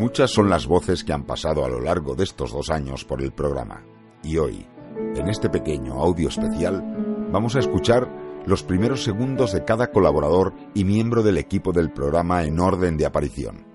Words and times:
Muchas 0.00 0.30
son 0.30 0.48
las 0.48 0.66
voces 0.66 1.04
que 1.04 1.12
han 1.12 1.24
pasado 1.24 1.62
a 1.62 1.68
lo 1.68 1.78
largo 1.78 2.14
de 2.14 2.24
estos 2.24 2.54
dos 2.54 2.70
años 2.70 3.04
por 3.04 3.20
el 3.20 3.32
programa. 3.32 3.84
Y 4.22 4.38
hoy, 4.38 4.66
en 4.96 5.28
este 5.28 5.50
pequeño 5.50 5.92
audio 5.92 6.30
especial, 6.30 6.82
vamos 7.30 7.54
a 7.54 7.58
escuchar 7.58 8.08
los 8.46 8.62
primeros 8.62 9.04
segundos 9.04 9.52
de 9.52 9.62
cada 9.62 9.90
colaborador 9.90 10.54
y 10.72 10.84
miembro 10.86 11.22
del 11.22 11.36
equipo 11.36 11.72
del 11.72 11.92
programa 11.92 12.44
en 12.44 12.60
orden 12.60 12.96
de 12.96 13.04
aparición. 13.04 13.66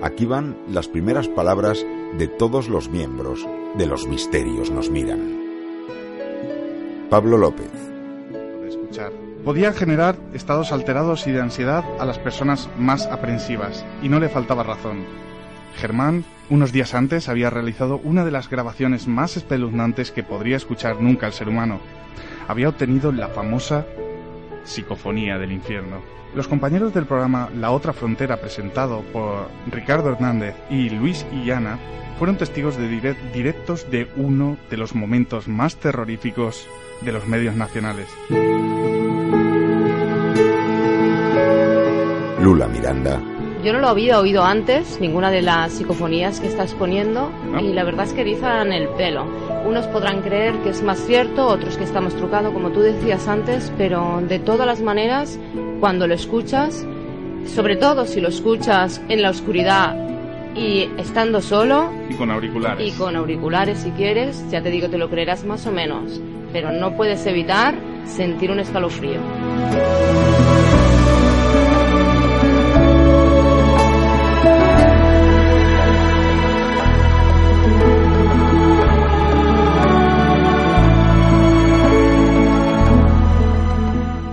Aquí 0.00 0.26
van 0.26 0.56
las 0.68 0.86
primeras 0.86 1.26
palabras 1.26 1.84
de 2.16 2.28
todos 2.28 2.68
los 2.68 2.88
miembros 2.88 3.44
de 3.76 3.86
Los 3.86 4.06
Misterios 4.06 4.70
nos 4.70 4.90
miran. 4.90 5.40
Pablo 7.10 7.36
López. 7.36 7.68
Podían 9.44 9.74
generar 9.74 10.16
estados 10.34 10.70
alterados 10.70 11.26
y 11.26 11.32
de 11.32 11.40
ansiedad 11.40 11.82
a 11.98 12.04
las 12.04 12.18
personas 12.18 12.68
más 12.78 13.06
aprensivas, 13.06 13.84
y 14.02 14.08
no 14.08 14.20
le 14.20 14.28
faltaba 14.28 14.62
razón. 14.62 15.04
Germán, 15.76 16.24
unos 16.50 16.72
días 16.72 16.94
antes, 16.94 17.28
había 17.28 17.48
realizado 17.48 18.00
una 18.04 18.24
de 18.24 18.32
las 18.32 18.50
grabaciones 18.50 19.08
más 19.08 19.38
espeluznantes 19.38 20.10
que 20.10 20.22
podría 20.22 20.56
escuchar 20.56 21.00
nunca 21.00 21.26
el 21.26 21.32
ser 21.32 21.48
humano. 21.48 21.80
Había 22.48 22.68
obtenido 22.68 23.12
la 23.12 23.28
famosa 23.28 23.86
psicofonía 24.64 25.38
del 25.38 25.52
infierno. 25.52 26.02
Los 26.34 26.46
compañeros 26.46 26.92
del 26.92 27.06
programa 27.06 27.48
La 27.56 27.70
Otra 27.70 27.92
Frontera, 27.92 28.40
presentado 28.40 29.00
por 29.12 29.48
Ricardo 29.70 30.10
Hernández 30.10 30.54
y 30.68 30.90
Luis 30.90 31.24
Illana, 31.32 31.78
fueron 32.18 32.36
testigos 32.36 32.76
directos 33.32 33.90
de 33.90 34.06
uno 34.16 34.58
de 34.68 34.76
los 34.76 34.94
momentos 34.94 35.48
más 35.48 35.76
terroríficos 35.76 36.68
de 37.00 37.12
los 37.12 37.26
medios 37.26 37.56
nacionales. 37.56 38.06
Lula 42.42 42.66
Miranda. 42.68 43.20
Yo 43.64 43.74
no 43.74 43.80
lo 43.80 43.88
había 43.88 44.18
oído 44.18 44.42
antes, 44.42 44.98
ninguna 45.00 45.30
de 45.30 45.42
las 45.42 45.72
psicofonías 45.72 46.40
que 46.40 46.46
está 46.46 46.62
exponiendo, 46.62 47.30
¿No? 47.52 47.60
y 47.60 47.74
la 47.74 47.84
verdad 47.84 48.06
es 48.06 48.14
que 48.14 48.22
erizan 48.22 48.72
el 48.72 48.88
pelo. 48.90 49.26
Unos 49.66 49.86
podrán 49.88 50.22
creer 50.22 50.54
que 50.62 50.70
es 50.70 50.82
más 50.82 50.98
cierto, 51.00 51.46
otros 51.46 51.76
que 51.76 51.84
está 51.84 52.00
más 52.00 52.14
trucado, 52.14 52.54
como 52.54 52.70
tú 52.70 52.80
decías 52.80 53.28
antes, 53.28 53.70
pero 53.76 54.22
de 54.26 54.38
todas 54.38 54.66
las 54.66 54.80
maneras, 54.80 55.38
cuando 55.78 56.06
lo 56.06 56.14
escuchas, 56.14 56.86
sobre 57.54 57.76
todo 57.76 58.06
si 58.06 58.22
lo 58.22 58.28
escuchas 58.28 59.02
en 59.10 59.20
la 59.20 59.28
oscuridad 59.30 59.94
y 60.54 60.88
estando 60.96 61.42
solo, 61.42 61.90
Y 62.08 62.14
con 62.14 62.30
auriculares. 62.30 62.88
y 62.88 62.96
con 62.96 63.14
auriculares 63.14 63.78
si 63.80 63.90
quieres, 63.90 64.42
ya 64.50 64.62
te 64.62 64.70
digo, 64.70 64.88
te 64.88 64.96
lo 64.96 65.10
creerás 65.10 65.44
más 65.44 65.66
o 65.66 65.70
menos, 65.72 66.18
pero 66.54 66.72
no 66.72 66.96
puedes 66.96 67.26
evitar 67.26 67.74
sentir 68.06 68.50
un 68.50 68.60
escalofrío. 68.60 69.20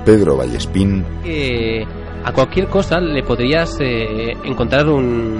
Pedro 0.07 0.37
Vallespín. 0.37 1.03
que 1.21 1.85
a 2.23 2.31
cualquier 2.31 2.67
cosa 2.67 2.99
le 3.01 3.23
podrías 3.23 3.77
eh, 3.81 4.35
encontrar 4.45 4.87
un 4.87 5.35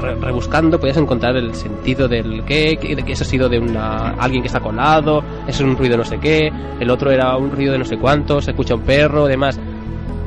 re- 0.00 0.14
rebuscando 0.14 0.78
podrías 0.78 0.96
encontrar 0.98 1.34
el 1.36 1.52
sentido 1.54 2.06
del 2.06 2.44
qué, 2.44 2.76
que, 2.80 2.94
de 2.94 3.02
que 3.02 3.12
eso 3.14 3.24
ha 3.24 3.26
sido 3.26 3.48
de 3.48 3.58
una 3.58 4.10
alguien 4.12 4.42
que 4.42 4.46
está 4.46 4.60
colado, 4.60 5.24
eso 5.48 5.64
es 5.64 5.68
un 5.70 5.76
ruido 5.76 5.96
no 5.96 6.04
sé 6.04 6.18
qué, 6.18 6.52
el 6.78 6.88
otro 6.90 7.10
era 7.10 7.36
un 7.36 7.50
ruido 7.50 7.72
de 7.72 7.78
no 7.80 7.84
sé 7.84 7.96
cuánto, 7.98 8.40
se 8.40 8.52
escucha 8.52 8.74
un 8.76 8.82
perro, 8.82 9.26
demás. 9.26 9.58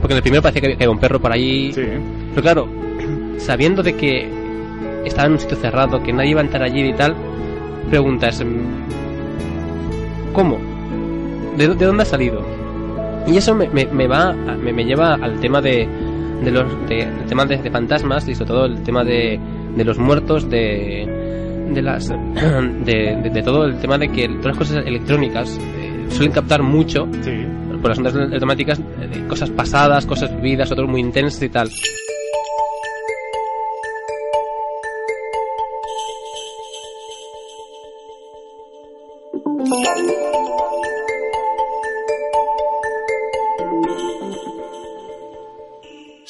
Porque 0.01 0.13
en 0.13 0.17
el 0.17 0.21
primero 0.21 0.41
parecía 0.41 0.59
que 0.61 0.67
había- 0.67 0.77
que 0.77 0.83
había 0.83 0.91
un 0.93 0.99
perro 0.99 1.19
por 1.21 1.31
allí. 1.31 1.71
Sí. 1.73 1.81
Pero 2.31 2.41
claro, 2.41 2.67
sabiendo 3.37 3.81
de 3.81 3.95
que 3.95 4.29
estaba 5.05 5.27
en 5.27 5.33
un 5.33 5.39
sitio 5.39 5.55
cerrado, 5.57 6.03
que 6.03 6.11
nadie 6.13 6.31
iba 6.31 6.41
a 6.41 6.43
entrar 6.43 6.63
allí 6.63 6.81
y 6.89 6.93
tal, 6.93 7.15
preguntas, 7.89 8.43
mm, 8.43 10.33
¿cómo? 10.33 10.59
¿De, 11.57 11.67
de 11.69 11.85
dónde 11.85 12.03
ha 12.03 12.05
salido? 12.05 12.41
Y 13.27 13.37
eso 13.37 13.55
me, 13.55 13.67
me, 13.69 13.85
me 13.85 14.07
va, 14.07 14.33
me, 14.33 14.71
me 14.71 14.83
lleva 14.85 15.15
al 15.15 15.39
tema 15.39 15.61
de, 15.61 15.87
de 16.43 16.51
los 16.51 16.65
de, 16.87 17.07
tema 17.27 17.45
de, 17.45 17.57
de 17.57 17.71
fantasmas 17.71 18.27
y 18.27 18.35
sobre 18.35 18.47
todo 18.47 18.65
el 18.65 18.83
tema 18.83 19.03
de, 19.03 19.39
de 19.75 19.83
los 19.83 19.97
muertos, 19.97 20.49
de, 20.49 21.67
de 21.73 21.81
las 21.81 22.07
de, 22.85 23.41
todo 23.43 23.65
el 23.65 23.77
tema 23.79 23.97
de 23.97 24.09
que 24.09 24.27
todas 24.27 24.45
las 24.45 24.57
cosas 24.57 24.85
electrónicas 24.85 25.57
eh, 25.77 26.05
suelen 26.09 26.31
captar 26.31 26.61
mucho 26.61 27.07
Sí. 27.21 27.31
por 27.81 27.89
las 27.89 27.97
ondas 27.97 28.15
automáticas 28.15 28.79
eh, 28.79 29.23
cosas 29.27 29.49
pasadas, 29.49 30.05
cosas 30.05 30.35
vividas, 30.35 30.71
otros 30.71 30.87
muy 30.89 31.01
intensas 31.01 31.41
y 31.41 31.49
tal. 31.49 31.69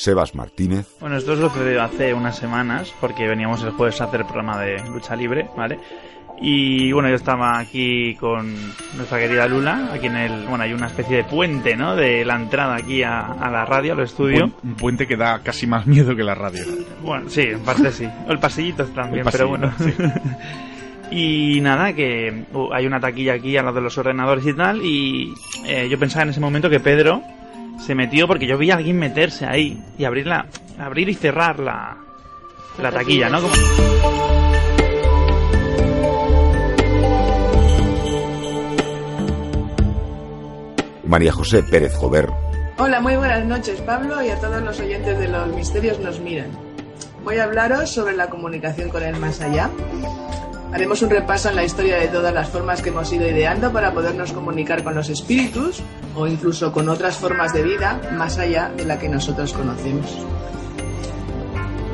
Sebas 0.06 0.36
Martínez. 0.36 0.86
Bueno, 1.00 1.18
esto 1.18 1.36
sucedió 1.36 1.82
hace 1.82 2.14
unas 2.14 2.38
semanas 2.38 2.94
porque 3.02 3.28
veníamos 3.28 3.64
el 3.64 3.72
jueves 3.72 4.00
a 4.02 4.04
hacer 4.04 4.20
el 4.20 4.28
programa 4.28 4.62
de 4.62 4.78
lucha 4.88 5.16
libre, 5.16 5.50
¿vale? 5.58 5.80
Y 6.40 6.92
bueno, 6.92 7.10
yo 7.10 7.16
estaba 7.16 7.58
aquí 7.58 8.14
con 8.20 8.54
nuestra 8.98 9.18
querida 9.18 9.48
Lula, 9.48 9.90
aquí 9.92 10.06
en 10.06 10.16
el, 10.18 10.46
bueno, 10.46 10.64
hay 10.64 10.74
una 10.74 10.88
especie 10.88 11.18
de 11.18 11.24
puente, 11.24 11.76
¿no? 11.76 11.96
De 11.96 12.24
la 12.24 12.36
entrada 12.36 12.76
aquí 12.76 13.02
a, 13.02 13.22
a 13.22 13.50
la 13.50 13.66
radio, 13.66 13.94
al 13.94 14.02
estudio. 14.02 14.46
Un, 14.46 14.54
un 14.64 14.76
puente 14.76 15.08
que 15.08 15.18
da 15.18 15.40
casi 15.40 15.66
más 15.66 15.88
miedo 15.88 16.16
que 16.16 16.24
la 16.24 16.36
radio. 16.36 16.62
Bueno, 17.02 17.28
sí, 17.28 17.42
en 17.42 17.62
parte 17.62 17.92
sí. 17.92 18.08
O 18.28 18.32
el 18.32 18.38
pasillito 18.38 18.86
también, 18.86 19.26
El 19.26 19.32
pero 19.32 19.48
bueno. 19.48 19.74
y 21.10 21.62
nada, 21.62 21.94
que 21.94 22.46
uh, 22.54 22.72
hay 22.72 22.86
una 22.86 23.00
taquilla 23.00 23.34
aquí 23.34 23.58
al 23.58 23.66
lado 23.66 23.78
de 23.78 23.82
los 23.82 23.98
ordenadores 23.98 24.46
y 24.46 24.54
tal. 24.54 24.86
Y 24.86 25.34
eh, 25.66 25.88
yo 25.90 25.98
pensaba 25.98 26.24
en 26.24 26.30
ese 26.30 26.42
momento 26.42 26.70
que 26.70 26.80
Pedro 26.80 27.24
se 27.86 27.94
metió 27.96 28.28
porque 28.28 28.48
yo 28.48 28.58
vi 28.58 28.72
a 28.72 28.76
alguien 28.76 28.98
meterse 28.98 29.46
ahí 29.46 29.82
y 29.98 30.06
abrirla, 30.06 30.48
abrir 30.80 31.08
y 31.10 31.14
cerrar 31.14 31.60
la, 31.60 31.98
la 32.82 32.92
taquilla, 32.92 33.30
¿no? 33.30 33.42
Como- 33.42 33.54
María 41.06 41.32
José 41.32 41.64
Pérez 41.64 41.96
Jover. 41.96 42.30
Hola, 42.78 43.00
muy 43.00 43.16
buenas 43.16 43.46
noches 43.46 43.80
Pablo 43.82 44.22
y 44.24 44.30
a 44.30 44.36
todos 44.40 44.62
los 44.62 44.80
oyentes 44.80 45.18
de 45.20 45.28
Los 45.28 45.48
Misterios 45.50 46.00
nos 46.00 46.20
miran. 46.20 46.50
Voy 47.24 47.38
a 47.38 47.44
hablaros 47.46 47.90
sobre 47.90 48.16
la 48.16 48.28
comunicación 48.30 48.90
con 48.90 49.04
el 49.04 49.16
más 49.18 49.42
allá. 49.42 49.70
Haremos 50.74 51.02
un 51.02 51.10
repaso 51.10 51.50
en 51.50 51.56
la 51.56 51.64
historia 51.64 51.98
de 51.98 52.08
todas 52.08 52.34
las 52.34 52.50
formas 52.50 52.82
que 52.82 52.90
hemos 52.90 53.12
ido 53.14 53.28
ideando 53.30 53.72
para 53.72 53.94
podernos 53.94 54.34
comunicar 54.34 54.84
con 54.84 54.94
los 54.96 55.10
espíritus 55.10 55.82
o 56.16 56.28
incluso 56.28 56.72
con 56.72 56.90
otras 56.90 57.18
formas 57.18 57.54
de 57.54 57.64
vida 57.64 58.02
más 58.14 58.38
allá 58.38 58.72
de 58.76 58.86
la 58.86 59.00
que 59.00 59.10
nosotros 59.10 59.54
conocemos. 59.54 60.18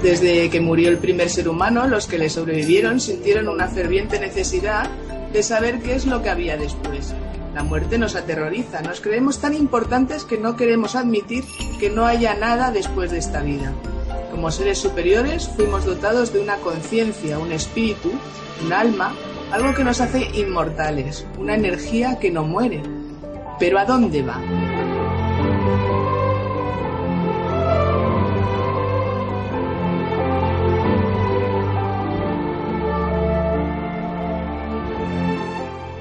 Desde 0.02 0.50
que 0.50 0.62
murió 0.62 0.90
el 0.90 0.98
primer 0.98 1.30
ser 1.30 1.48
humano, 1.48 1.88
los 1.88 2.08
que 2.08 2.18
le 2.18 2.30
sobrevivieron 2.30 3.00
sintieron 3.00 3.48
una 3.48 3.68
ferviente 3.68 4.20
necesidad 4.20 4.90
de 5.32 5.44
saber 5.44 5.80
qué 5.82 5.96
es 5.96 6.06
lo 6.06 6.22
que 6.24 6.30
había 6.30 6.58
después. 6.58 7.14
La 7.54 7.64
muerte 7.64 7.98
nos 7.98 8.16
aterroriza, 8.16 8.82
nos 8.82 9.02
creemos 9.02 9.40
tan 9.40 9.54
importantes 9.54 10.24
que 10.24 10.38
no 10.38 10.56
queremos 10.56 10.96
admitir 10.96 11.44
que 11.80 11.90
no 11.90 12.06
haya 12.06 12.34
nada 12.34 12.72
después 12.72 13.12
de 13.12 13.20
esta 13.20 13.42
vida. 13.42 13.74
Como 14.32 14.50
seres 14.50 14.80
superiores 14.80 15.50
fuimos 15.50 15.86
dotados 15.86 16.34
de 16.34 16.40
una 16.40 16.56
conciencia, 16.58 17.38
un 17.38 17.52
espíritu, 17.52 18.12
un 18.66 18.74
alma, 18.74 19.14
algo 19.52 19.76
que 19.76 19.84
nos 19.84 20.00
hace 20.00 20.30
inmortales, 20.34 21.28
una 21.38 21.56
energía 21.56 22.18
que 22.20 22.32
no 22.32 22.44
muere. 22.44 22.82
Pero 23.62 23.78
¿a 23.78 23.86
dónde 23.86 24.24
va? 24.24 24.42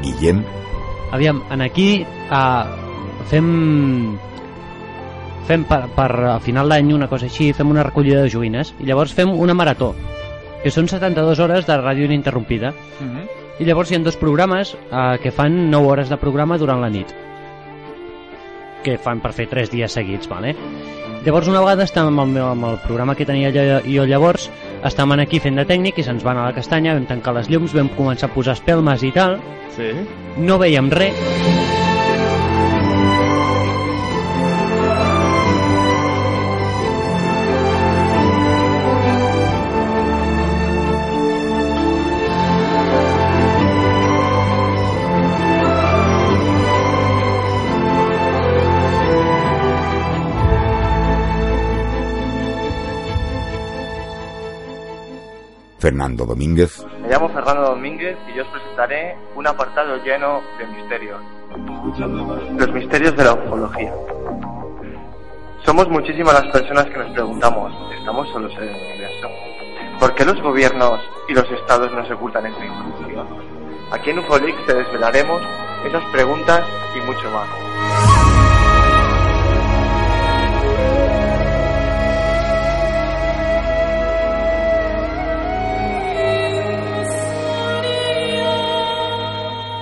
Guillem. 0.00 0.42
Aviam, 1.12 1.42
en 1.50 1.60
aquí 1.60 2.06
uh, 2.32 2.64
fem 3.28 4.16
fem 5.44 5.64
per, 5.68 5.82
per 5.92 6.10
a 6.32 6.40
final 6.40 6.72
d'any 6.72 6.94
una 6.96 7.08
cosa 7.12 7.26
així, 7.28 7.52
fem 7.52 7.68
una 7.68 7.84
recollida 7.84 8.22
de 8.24 8.30
joguines 8.32 8.72
i 8.80 8.88
llavors 8.88 9.12
fem 9.12 9.36
una 9.36 9.52
marató 9.58 9.92
que 10.62 10.72
són 10.72 10.88
72 10.88 11.40
hores 11.44 11.68
de 11.68 11.76
ràdio 11.76 12.08
ininterrompida 12.08 12.72
Uh 13.00 13.04
-huh. 13.04 13.26
i 13.58 13.64
llavors 13.64 13.90
hi 13.90 13.96
ha 13.96 13.98
dos 13.98 14.16
programes 14.16 14.76
eh, 14.92 15.18
que 15.22 15.30
fan 15.30 15.70
9 15.70 15.86
hores 15.86 16.08
de 16.08 16.16
programa 16.16 16.56
durant 16.56 16.80
la 16.80 16.88
nit 16.88 17.08
que 18.84 18.98
fan 18.98 19.20
per 19.20 19.32
fer 19.36 19.48
3 19.50 19.70
dies 19.72 19.92
seguits 19.92 20.28
vale? 20.30 20.54
llavors 21.24 21.48
una 21.52 21.60
vegada 21.60 21.84
estàvem 21.84 22.14
amb 22.16 22.24
el, 22.24 22.34
meu, 22.38 22.46
amb 22.48 22.64
el 22.70 22.78
programa 22.86 23.14
que 23.14 23.26
tenia 23.28 23.50
jo, 23.52 23.64
jo 23.84 24.06
llavors 24.08 24.48
estàvem 24.84 25.20
aquí 25.20 25.40
fent 25.40 25.60
de 25.60 25.66
tècnic 25.68 26.00
i 26.00 26.06
se'ns 26.06 26.24
van 26.24 26.40
a 26.40 26.46
la 26.48 26.56
castanya 26.56 26.94
vam 26.96 27.04
tancar 27.10 27.36
les 27.36 27.50
llums, 27.52 27.74
vam 27.76 27.92
començar 27.98 28.30
a 28.30 28.34
posar 28.34 28.56
espelmes 28.56 29.04
i 29.04 29.12
tal 29.12 29.38
Sí. 29.76 29.92
no 30.38 30.58
veiem 30.58 30.90
res 30.90 31.79
Fernando 55.80 56.26
Domínguez, 56.26 56.84
Me 57.00 57.08
llamo 57.08 57.30
Fernando 57.30 57.62
Domínguez 57.62 58.16
y 58.30 58.36
yo 58.36 58.42
os 58.42 58.48
presentaré 58.48 59.16
un 59.34 59.46
apartado 59.46 59.96
lleno 60.04 60.42
de 60.58 60.66
misterios. 60.66 61.20
Los 62.58 62.72
misterios 62.72 63.16
de 63.16 63.24
la 63.24 63.32
ufología. 63.32 63.92
Somos 65.64 65.88
muchísimas 65.88 66.34
las 66.34 66.52
personas 66.52 66.84
que 66.84 66.98
nos 66.98 67.10
preguntamos, 67.12 67.72
¿estamos 67.98 68.28
solos 68.28 68.52
en 68.58 68.64
el 68.64 68.74
universo? 68.74 69.28
¿Por 69.98 70.14
qué 70.14 70.24
los 70.26 70.40
gobiernos 70.42 71.00
y 71.28 71.32
los 71.32 71.50
estados 71.50 71.90
nos 71.92 72.10
ocultan 72.10 72.44
esta 72.44 72.64
información? 72.64 73.26
Aquí 73.90 74.10
en 74.10 74.18
Ufolix 74.18 74.66
te 74.66 74.74
desvelaremos 74.74 75.42
esas 75.86 76.04
preguntas 76.12 76.62
y 76.94 77.00
mucho 77.06 77.30
más. 77.30 78.19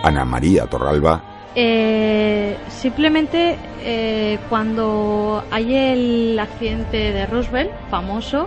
Ana 0.08 0.24
María 0.24 0.66
Torralba, 0.66 1.20
Eh, 1.54 2.56
simplemente 2.68 3.58
eh, 3.82 4.38
cuando 4.48 5.42
hay 5.50 5.74
el 5.74 6.38
accidente 6.38 7.12
de 7.12 7.26
Roosevelt, 7.26 7.70
famoso, 7.90 8.46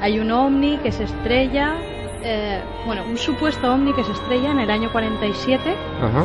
hay 0.00 0.18
un 0.18 0.30
ovni 0.30 0.78
que 0.78 0.90
se 0.90 1.04
estrella, 1.04 1.74
eh, 2.22 2.60
bueno, 2.86 3.02
un 3.08 3.16
supuesto 3.16 3.72
ovni 3.72 3.92
que 3.92 4.02
se 4.04 4.12
estrella 4.12 4.50
en 4.50 4.58
el 4.58 4.70
año 4.70 4.90
47, 4.90 5.74
Ajá. 6.02 6.24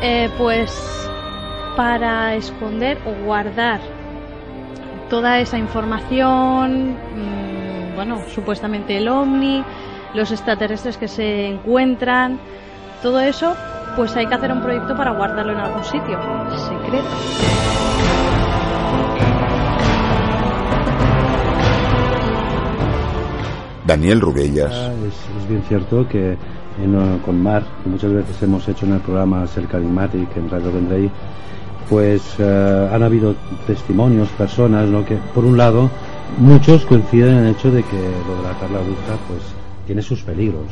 eh, 0.00 0.30
pues 0.38 0.70
para 1.76 2.34
esconder 2.34 2.98
o 3.06 3.24
guardar 3.24 3.80
toda 5.10 5.38
esa 5.38 5.58
información, 5.58 6.92
mm, 6.92 7.94
bueno, 7.94 8.20
supuestamente 8.34 8.96
el 8.96 9.08
ovni, 9.08 9.62
los 10.14 10.30
extraterrestres 10.30 10.96
que 10.96 11.08
se 11.08 11.46
encuentran, 11.46 12.38
todo 13.02 13.20
eso, 13.20 13.54
pues 13.96 14.14
hay 14.16 14.26
que 14.26 14.34
hacer 14.34 14.52
un 14.52 14.60
proyecto 14.62 14.96
para 14.96 15.10
guardarlo 15.12 15.52
en 15.52 15.58
algún 15.58 15.84
sitio, 15.84 16.18
secreto. 16.56 17.08
Daniel 23.86 24.20
Rubellas, 24.20 24.72
Ah, 24.72 24.92
Es, 25.06 25.42
es 25.42 25.48
bien 25.48 25.62
cierto 25.68 26.08
que 26.08 26.36
en, 26.82 26.94
eh, 26.94 27.18
con 27.24 27.42
Mar, 27.42 27.64
que 27.82 27.90
muchas 27.90 28.12
veces 28.12 28.42
hemos 28.42 28.66
hecho 28.68 28.86
en 28.86 28.92
el 28.94 29.00
programa 29.00 29.46
Cerca 29.46 29.76
Enigmatic 29.78 30.36
en 30.36 30.48
Radio 30.48 30.72
Vendrey, 30.72 31.10
pues 31.90 32.22
eh, 32.38 32.88
han 32.92 33.02
habido 33.02 33.34
testimonios, 33.66 34.28
personas, 34.30 34.88
¿no? 34.88 35.04
que 35.04 35.16
por 35.34 35.44
un 35.44 35.58
lado 35.58 35.90
muchos 36.38 36.86
coinciden 36.86 37.38
en 37.38 37.44
el 37.46 37.50
hecho 37.54 37.70
de 37.70 37.82
que 37.82 37.96
lo 37.96 38.36
de 38.36 38.42
la 38.44 38.54
tabla 38.58 38.78
Ouija 38.78 39.18
pues 39.28 39.42
tiene 39.86 40.00
sus 40.00 40.22
peligros. 40.22 40.64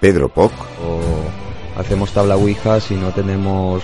Pedro 0.00 0.28
Poc, 0.28 0.52
o 0.84 1.80
hacemos 1.80 2.12
tabla 2.12 2.36
Ouija 2.36 2.80
si 2.80 2.94
no 2.94 3.10
tenemos 3.10 3.82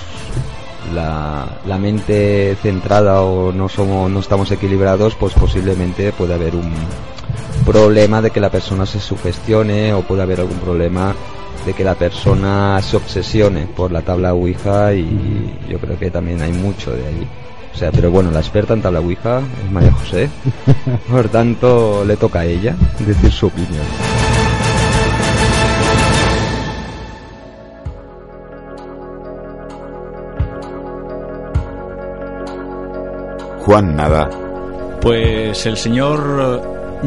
la, 0.94 1.58
la 1.66 1.78
mente 1.78 2.56
centrada 2.62 3.22
o 3.22 3.52
no 3.52 3.68
somos 3.68 4.10
no 4.10 4.20
estamos 4.20 4.50
equilibrados 4.50 5.14
pues 5.14 5.32
posiblemente 5.32 6.12
puede 6.12 6.34
haber 6.34 6.54
un 6.54 6.72
problema 7.64 8.20
de 8.20 8.30
que 8.30 8.40
la 8.40 8.50
persona 8.50 8.84
se 8.84 9.00
sugestione 9.00 9.94
o 9.94 10.02
puede 10.02 10.22
haber 10.22 10.40
algún 10.40 10.58
problema 10.58 11.14
de 11.64 11.72
que 11.72 11.84
la 11.84 11.94
persona 11.94 12.80
se 12.82 12.96
obsesione 12.96 13.66
por 13.66 13.90
la 13.90 14.02
tabla 14.02 14.34
Ouija 14.34 14.92
y 14.92 15.56
yo 15.68 15.78
creo 15.78 15.98
que 15.98 16.10
también 16.10 16.42
hay 16.42 16.52
mucho 16.52 16.90
de 16.90 17.06
ahí. 17.06 17.28
O 17.74 17.76
sea, 17.76 17.90
pero 17.90 18.10
bueno, 18.10 18.30
la 18.30 18.40
experta 18.40 18.74
en 18.74 18.82
tabla 18.82 19.00
Ouija 19.00 19.40
es 19.64 19.72
María 19.72 19.92
José. 19.92 20.28
Por 21.10 21.28
tanto, 21.28 22.04
le 22.04 22.16
toca 22.16 22.40
a 22.40 22.44
ella 22.44 22.76
decir 22.98 23.32
su 23.32 23.46
opinión. 23.46 23.84
Juan 33.64 33.96
Nada, 33.96 34.28
Pues 35.00 35.64
el 35.64 35.78
señor 35.78 36.60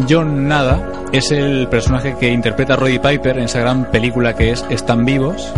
John 0.09 0.47
Nada 0.47 0.91
es 1.11 1.31
el 1.31 1.67
personaje 1.67 2.15
que 2.19 2.31
interpreta 2.31 2.73
a 2.73 2.77
Roddy 2.77 2.97
Piper 2.97 3.37
en 3.37 3.43
esa 3.43 3.59
gran 3.59 3.91
película 3.91 4.35
que 4.35 4.49
es 4.49 4.65
Están 4.71 5.05
vivos. 5.05 5.53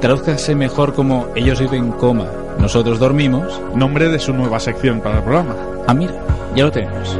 Tradúzcase 0.00 0.54
mejor 0.54 0.94
como 0.94 1.28
Ellos 1.36 1.60
viven 1.60 1.92
coma, 1.92 2.26
nosotros 2.58 2.98
dormimos. 2.98 3.60
Nombre 3.74 4.08
de 4.08 4.18
su 4.18 4.32
nueva 4.32 4.60
sección 4.60 5.02
para 5.02 5.18
el 5.18 5.24
programa. 5.24 5.56
Ah, 5.86 5.92
mira, 5.92 6.14
ya 6.56 6.64
lo 6.64 6.72
tenemos. 6.72 7.18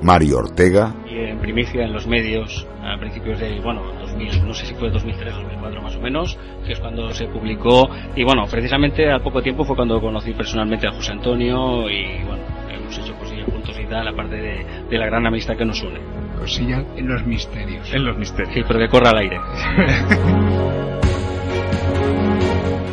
Mario 0.00 0.38
Ortega, 0.38 0.94
y 1.06 1.18
en 1.18 1.38
primicia 1.38 1.84
en 1.84 1.92
los 1.92 2.06
medios 2.06 2.66
a 2.82 2.98
principios 2.98 3.38
de, 3.38 3.60
bueno, 3.60 3.82
2000, 4.12 4.46
no 4.46 4.54
sé 4.54 4.66
si 4.66 4.74
fue 4.74 4.90
2003 4.90 5.34
o 5.34 5.38
2004 5.38 5.82
más 5.82 5.96
o 5.96 6.00
menos, 6.00 6.38
que 6.66 6.72
es 6.72 6.80
cuando 6.80 7.12
se 7.14 7.26
publicó 7.26 7.88
y 8.14 8.24
bueno, 8.24 8.44
precisamente 8.50 9.10
al 9.10 9.22
poco 9.22 9.42
tiempo 9.42 9.64
fue 9.64 9.76
cuando 9.76 10.00
conocí 10.00 10.32
personalmente 10.32 10.86
a 10.86 10.92
José 10.92 11.12
Antonio 11.12 11.88
y 11.90 12.22
bueno, 12.24 12.42
hemos 12.70 12.98
hecho 12.98 13.14
cosillas 13.14 13.46
juntos 13.50 13.78
y 13.78 13.86
tal, 13.86 14.08
aparte 14.08 14.36
de, 14.36 14.66
de 14.88 14.98
la 14.98 15.06
gran 15.06 15.26
amistad 15.26 15.56
que 15.56 15.64
nos 15.64 15.82
une. 15.82 16.00
Cosillas 16.38 16.84
en 16.96 17.08
los 17.08 17.24
misterios. 17.26 17.92
En 17.92 18.04
los 18.04 18.16
misterios. 18.16 18.54
Sí, 18.54 18.62
pero 18.66 18.78
que 18.80 18.88
corra 18.88 19.10
al 19.10 19.18
aire. 19.18 19.40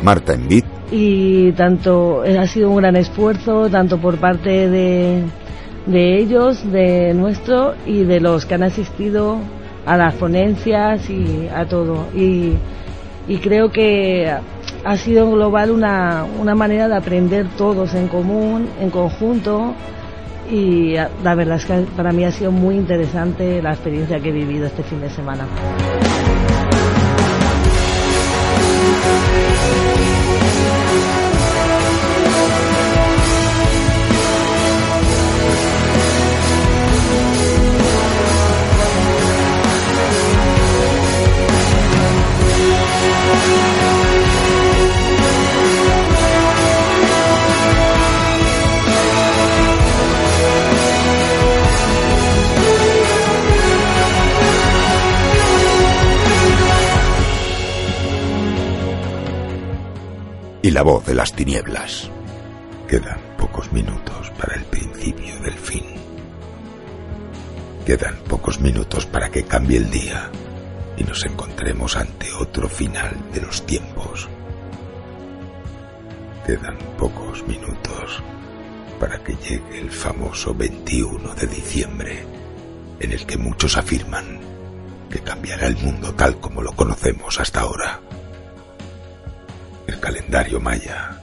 Marta 0.02 0.32
Envid, 0.32 0.64
y 0.90 1.52
tanto 1.52 2.24
eh, 2.24 2.38
ha 2.38 2.46
sido 2.46 2.70
un 2.70 2.76
gran 2.76 2.96
esfuerzo 2.96 3.68
tanto 3.68 3.98
por 3.98 4.18
parte 4.18 4.68
de, 4.68 5.22
de 5.86 6.18
ellos, 6.18 6.70
de 6.70 7.14
nuestro 7.14 7.74
y 7.86 8.04
de 8.04 8.20
los 8.20 8.46
que 8.46 8.54
han 8.54 8.62
asistido 8.62 9.38
a 9.90 9.96
las 9.96 10.14
ponencias 10.14 11.10
y 11.10 11.48
a 11.52 11.66
todo. 11.66 12.06
Y, 12.14 12.56
creo 13.42 13.70
que 13.70 14.32
ha 14.84 14.96
sido 14.96 15.30
global 15.30 15.70
una, 15.70 16.24
una 16.24 16.54
manera 16.54 16.88
de 16.88 16.96
aprender 16.96 17.46
todos 17.56 17.94
en 17.94 18.06
común, 18.06 18.68
en 18.80 18.90
conjunto. 18.90 19.74
Y 20.48 20.96
ah, 20.96 21.10
la 21.24 21.34
verdad 21.34 21.56
es 21.56 21.64
que 21.64 21.86
para 21.96 22.12
mí 22.12 22.24
ha 22.24 22.30
sido 22.30 22.52
muy 22.52 22.76
interesante 22.76 23.60
la 23.62 23.70
experiencia 23.70 24.20
que 24.20 24.28
he 24.28 24.32
vivido 24.32 24.66
este 24.66 24.84
fin 24.84 25.00
de 25.00 25.10
semana. 25.10 25.44
Y 60.70 60.72
la 60.72 60.82
voz 60.82 61.04
de 61.04 61.16
las 61.16 61.32
tinieblas. 61.32 62.08
Quedan 62.86 63.18
pocos 63.36 63.72
minutos 63.72 64.30
para 64.38 64.54
el 64.54 64.62
principio 64.66 65.36
del 65.40 65.54
fin. 65.54 65.84
Quedan 67.84 68.14
pocos 68.28 68.60
minutos 68.60 69.04
para 69.04 69.30
que 69.30 69.42
cambie 69.42 69.78
el 69.78 69.90
día 69.90 70.30
y 70.96 71.02
nos 71.02 71.26
encontremos 71.26 71.96
ante 71.96 72.32
otro 72.34 72.68
final 72.68 73.16
de 73.32 73.40
los 73.40 73.66
tiempos. 73.66 74.28
Quedan 76.46 76.78
pocos 76.96 77.44
minutos 77.48 78.22
para 79.00 79.18
que 79.24 79.34
llegue 79.34 79.80
el 79.80 79.90
famoso 79.90 80.54
21 80.54 81.34
de 81.34 81.46
diciembre, 81.48 82.24
en 83.00 83.10
el 83.10 83.26
que 83.26 83.36
muchos 83.36 83.76
afirman 83.76 84.38
que 85.10 85.18
cambiará 85.18 85.66
el 85.66 85.78
mundo 85.78 86.14
tal 86.14 86.38
como 86.38 86.62
lo 86.62 86.70
conocemos 86.70 87.40
hasta 87.40 87.62
ahora. 87.62 88.00
Calendario 90.00 90.60
maya, 90.60 91.20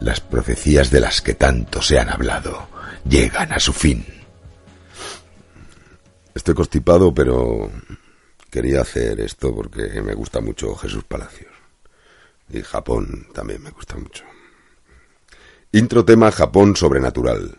las 0.00 0.20
profecías 0.20 0.90
de 0.90 1.00
las 1.00 1.22
que 1.22 1.34
tanto 1.34 1.80
se 1.80 1.98
han 1.98 2.10
hablado, 2.10 2.68
llegan 3.08 3.52
a 3.52 3.58
su 3.58 3.72
fin. 3.72 4.04
Estoy 6.34 6.54
constipado, 6.54 7.12
pero 7.12 7.70
quería 8.50 8.82
hacer 8.82 9.20
esto 9.20 9.54
porque 9.54 10.02
me 10.02 10.14
gusta 10.14 10.40
mucho 10.40 10.74
Jesús 10.76 11.04
Palacios. 11.04 11.52
Y 12.50 12.62
Japón 12.62 13.28
también 13.32 13.62
me 13.62 13.70
gusta 13.70 13.96
mucho. 13.96 14.24
Intro 15.72 16.04
tema 16.04 16.30
Japón 16.32 16.76
sobrenatural. 16.76 17.58